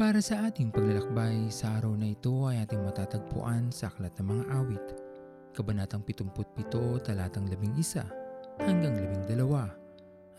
Para 0.00 0.24
sa 0.24 0.48
ating 0.48 0.72
paglalakbay 0.72 1.52
sa 1.52 1.76
araw 1.76 1.92
na 1.92 2.16
ito 2.16 2.32
ay 2.48 2.64
ating 2.64 2.80
matatagpuan 2.88 3.68
sa 3.68 3.92
Aklat 3.92 4.16
ng 4.16 4.32
Mga 4.32 4.44
Awit, 4.48 4.86
Kabanatang 5.52 6.00
77, 6.08 7.04
Talatang 7.04 7.44
11 7.44 8.08
hanggang 8.64 8.96
12. 8.96 9.28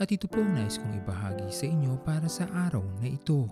At 0.01 0.09
ito 0.09 0.25
po 0.25 0.41
ang 0.41 0.57
nais 0.57 0.81
kong 0.81 0.97
ibahagi 1.05 1.53
sa 1.53 1.69
inyo 1.69 1.93
para 2.01 2.25
sa 2.25 2.49
araw 2.49 2.81
na 3.05 3.05
ito. 3.05 3.45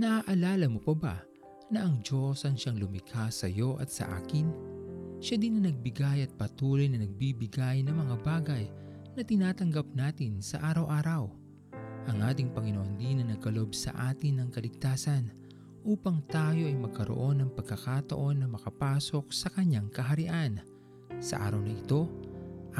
Naaalala 0.00 0.64
mo 0.72 0.80
pa 0.80 0.96
ba 0.96 1.16
na 1.68 1.84
ang 1.84 2.00
Diyos 2.00 2.48
ang 2.48 2.56
siyang 2.56 2.80
lumikha 2.80 3.28
sa 3.28 3.52
iyo 3.52 3.76
at 3.76 3.92
sa 3.92 4.08
akin? 4.16 4.48
Siya 5.20 5.36
din 5.36 5.60
na 5.60 5.68
nagbigay 5.68 6.24
at 6.24 6.32
patuloy 6.40 6.88
na 6.88 7.04
nagbibigay 7.04 7.84
ng 7.84 7.92
mga 7.92 8.16
bagay 8.24 8.64
na 9.12 9.20
tinatanggap 9.20 9.92
natin 9.92 10.40
sa 10.40 10.56
araw-araw. 10.72 11.47
Ang 12.08 12.24
ating 12.24 12.56
Panginoon 12.56 12.96
din 12.96 13.20
na 13.20 13.36
nagkalob 13.36 13.76
sa 13.76 13.92
atin 14.08 14.40
ng 14.40 14.48
kaligtasan 14.48 15.28
upang 15.84 16.24
tayo 16.24 16.64
ay 16.64 16.72
magkaroon 16.72 17.44
ng 17.44 17.50
pagkakataon 17.52 18.40
na 18.40 18.48
makapasok 18.48 19.28
sa 19.28 19.52
kanyang 19.52 19.92
kaharian. 19.92 20.64
Sa 21.20 21.36
araw 21.36 21.60
na 21.60 21.76
ito, 21.76 22.08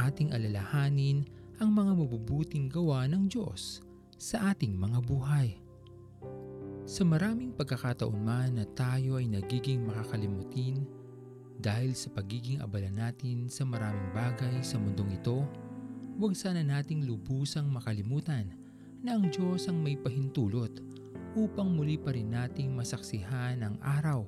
ating 0.01 0.33
alalahanin 0.33 1.29
ang 1.61 1.77
mga 1.77 1.93
mabubuting 2.01 2.73
gawa 2.73 3.05
ng 3.05 3.29
Diyos 3.29 3.85
sa 4.17 4.49
ating 4.49 4.73
mga 4.73 5.05
buhay. 5.05 5.61
Sa 6.89 7.05
maraming 7.05 7.53
pagkakataon 7.53 8.17
man 8.17 8.57
na 8.57 8.65
tayo 8.65 9.21
ay 9.21 9.29
nagiging 9.29 9.85
makakalimutin 9.85 10.89
dahil 11.61 11.93
sa 11.93 12.09
pagiging 12.17 12.65
abala 12.65 12.89
natin 12.89 13.45
sa 13.53 13.69
maraming 13.69 14.09
bagay 14.17 14.65
sa 14.65 14.81
mundong 14.81 15.21
ito, 15.21 15.45
huwag 16.17 16.33
sana 16.33 16.65
nating 16.65 17.05
lubusang 17.05 17.69
makalimutan 17.69 18.68
na 19.03 19.15
ang 19.15 19.31
Diyos 19.31 19.71
ang 19.71 19.79
may 19.79 19.95
pahintulot 19.95 20.83
upang 21.39 21.71
muli 21.71 21.95
pa 21.95 22.11
rin 22.11 22.35
nating 22.35 22.75
masaksihan 22.75 23.63
ang 23.63 23.79
araw 23.79 24.27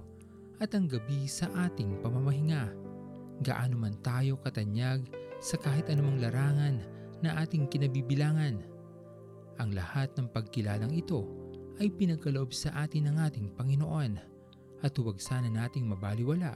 at 0.63 0.71
ang 0.77 0.87
gabi 0.87 1.27
sa 1.27 1.51
ating 1.67 1.99
pamamahinga. 2.05 2.71
Gaano 3.41 3.75
man 3.81 3.97
tayo 4.05 4.39
katanyag 4.39 5.09
sa 5.41 5.57
kahit 5.57 5.89
anumang 5.89 6.21
larangan 6.21 6.79
na 7.25 7.41
ating 7.41 7.67
kinabibilangan. 7.67 8.61
Ang 9.59 9.71
lahat 9.75 10.13
ng 10.15 10.29
pagkilalang 10.31 10.93
ito 10.93 11.27
ay 11.81 11.89
pinagkaloob 11.89 12.53
sa 12.53 12.71
atin 12.85 13.09
ng 13.11 13.17
ating 13.25 13.49
Panginoon 13.57 14.21
at 14.85 14.93
huwag 15.01 15.19
sana 15.19 15.49
nating 15.49 15.89
mabaliwala 15.89 16.55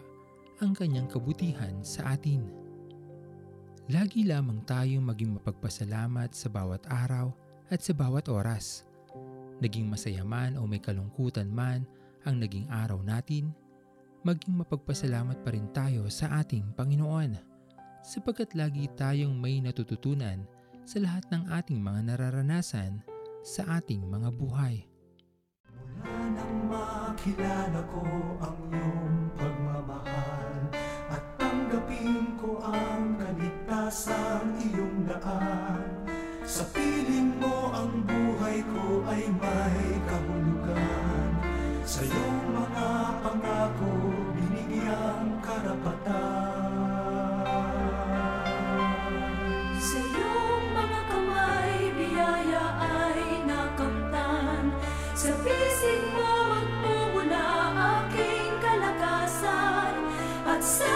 ang 0.61 0.77
kanyang 0.77 1.09
kabutihan 1.09 1.81
sa 1.83 2.15
atin. 2.15 2.47
Lagi 3.93 4.25
lamang 4.25 4.65
tayong 4.65 5.05
maging 5.05 5.37
mapagpasalamat 5.37 6.33
sa 6.33 6.49
bawat 6.49 6.85
araw 6.89 7.44
at 7.71 7.81
sa 7.81 7.93
bawat 7.97 8.29
oras. 8.29 8.85
Naging 9.63 9.87
masaya 9.89 10.27
man 10.27 10.59
o 10.59 10.67
may 10.67 10.83
kalungkutan 10.83 11.49
man 11.49 11.87
ang 12.25 12.41
naging 12.41 12.67
araw 12.73 13.01
natin, 13.01 13.53
maging 14.25 14.61
mapagpasalamat 14.61 15.41
pa 15.45 15.53
rin 15.53 15.69
tayo 15.71 16.09
sa 16.09 16.41
ating 16.41 16.73
Panginoon 16.75 17.55
sapagkat 18.05 18.53
lagi 18.53 18.85
tayong 18.93 19.33
may 19.33 19.65
natututunan 19.65 20.45
sa 20.85 21.01
lahat 21.01 21.25
ng 21.33 21.49
ating 21.49 21.81
mga 21.81 22.01
nararanasan 22.13 23.01
sa 23.41 23.81
ating 23.81 24.05
mga 24.05 24.29
buhay. 24.37 24.85
Mula 26.05 26.21
nang 26.37 26.57
makilala 26.69 27.81
ko 27.89 28.05
ang 28.45 28.59
iyong 28.69 29.17
pagmamahal 29.41 30.61
At 31.09 31.25
tanggapin 31.41 32.37
ko 32.37 32.61
ang 32.61 33.17
kaligtasang 33.17 34.53
iyong 34.61 35.09
daan 35.09 36.05
Sa 36.45 36.69
piling 36.77 37.24
ang 37.85 38.01
buhay 38.09 38.65
ko 38.65 39.05
ay 39.13 39.29
may 39.29 39.81
kahulugan 40.09 41.29
Sa 41.85 42.01
iyong 42.01 42.41
mga 42.57 42.89
pangako 43.21 43.93
binigyang 44.33 45.37
karapatan 45.45 46.73
Sa 49.77 49.99
iyong 50.01 50.67
mga 50.73 51.01
kamay, 51.13 51.93
biyaya 51.93 52.65
ay 52.81 53.21
nakamtan. 53.45 54.73
Sa 55.13 55.37
pisig 55.45 56.03
mo 56.17 56.33
magmumula 56.57 57.49
aking 58.01 58.55
kalakasan. 58.65 59.93
At 60.49 60.65
sa 60.65 60.94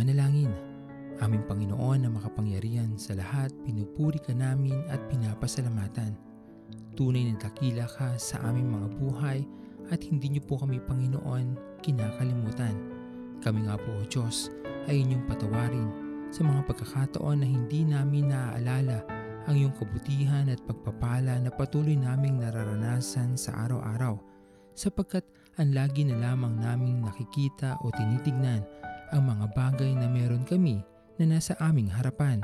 manalangin. 0.00 0.48
Aming 1.20 1.44
Panginoon 1.44 2.00
na 2.00 2.08
makapangyarihan 2.08 2.96
sa 2.96 3.12
lahat, 3.12 3.52
pinupuri 3.68 4.16
ka 4.16 4.32
namin 4.32 4.80
at 4.88 4.96
pinapasalamatan. 5.12 6.16
Tunay 6.96 7.28
na 7.28 7.36
dakila 7.36 7.84
ka 7.84 8.16
sa 8.16 8.40
aming 8.48 8.72
mga 8.72 8.88
buhay 8.96 9.38
at 9.92 10.00
hindi 10.00 10.32
niyo 10.32 10.48
po 10.48 10.56
kami 10.56 10.80
Panginoon 10.80 11.76
kinakalimutan. 11.84 12.72
Kami 13.44 13.68
nga 13.68 13.76
po 13.76 13.92
o 13.92 14.08
Diyos 14.08 14.48
ay 14.88 15.04
inyong 15.04 15.28
patawarin 15.28 15.88
sa 16.32 16.48
mga 16.48 16.64
pagkakataon 16.64 17.44
na 17.44 17.48
hindi 17.52 17.84
namin 17.84 18.32
naaalala 18.32 19.04
ang 19.44 19.54
iyong 19.60 19.76
kabutihan 19.76 20.48
at 20.48 20.64
pagpapala 20.64 21.36
na 21.36 21.52
patuloy 21.52 22.00
naming 22.00 22.40
nararanasan 22.40 23.36
sa 23.36 23.68
araw-araw 23.68 24.16
sapagkat 24.72 25.28
ang 25.60 25.76
lagi 25.76 26.08
na 26.08 26.16
lamang 26.16 26.56
naming 26.56 27.04
nakikita 27.04 27.76
o 27.84 27.92
tinitignan 27.92 28.64
ang 29.10 29.26
mga 29.26 29.46
bagay 29.54 29.90
na 29.94 30.06
meron 30.06 30.46
kami 30.46 30.82
na 31.20 31.36
nasa 31.36 31.58
aming 31.60 31.90
harapan. 31.90 32.40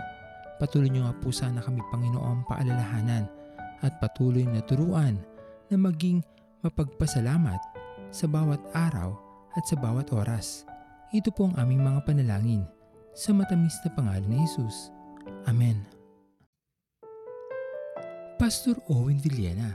Patuloy 0.60 0.92
niyo 0.92 1.08
nga 1.08 1.16
po 1.16 1.32
sana 1.32 1.64
kami 1.64 1.80
Panginoon 1.92 2.44
paalalahanan 2.48 3.24
at 3.84 3.92
patuloy 4.00 4.44
na 4.44 4.60
turuan 4.64 5.20
na 5.68 5.76
maging 5.76 6.24
mapagpasalamat 6.64 7.60
sa 8.10 8.26
bawat 8.26 8.60
araw 8.72 9.14
at 9.56 9.64
sa 9.68 9.76
bawat 9.76 10.12
oras. 10.12 10.66
Ito 11.14 11.32
po 11.32 11.48
ang 11.48 11.54
aming 11.60 11.84
mga 11.84 12.00
panalangin 12.04 12.66
sa 13.16 13.32
matamis 13.32 13.78
na 13.84 13.90
pangalan 13.94 14.28
ni 14.28 14.42
Jesus. 14.44 14.92
Amen. 15.48 15.80
Pastor 18.36 18.76
Owen 18.92 19.16
Villena, 19.16 19.72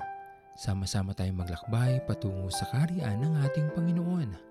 sama-sama 0.54 1.18
tayong 1.18 1.42
maglakbay 1.42 2.06
patungo 2.06 2.54
sa 2.54 2.70
kariyan 2.70 3.18
ng 3.18 3.34
ating 3.42 3.74
Panginoon. 3.74 4.51